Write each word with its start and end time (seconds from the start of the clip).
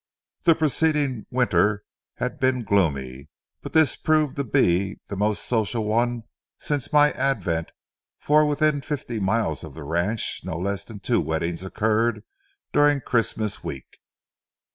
The 0.45 0.55
preceding 0.55 1.27
winter 1.29 1.83
had 2.15 2.39
been 2.39 2.63
gloomy, 2.63 3.29
but 3.61 3.73
this 3.73 3.95
proved 3.95 4.35
to 4.37 4.43
be 4.43 4.99
the 5.09 5.15
most 5.15 5.45
social 5.45 5.85
one 5.85 6.23
since 6.57 6.91
my 6.91 7.11
advent, 7.11 7.71
for 8.17 8.43
within 8.43 8.81
fifty 8.81 9.19
miles 9.19 9.63
of 9.63 9.75
the 9.75 9.83
ranch 9.83 10.41
no 10.43 10.57
less 10.57 10.83
than 10.85 11.01
two 11.01 11.21
weddings 11.21 11.63
occurred 11.63 12.23
during 12.73 13.01
Christmas 13.01 13.63
week. 13.63 13.99